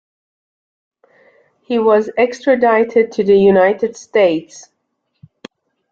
[1.61, 4.69] He was extradited to the United States.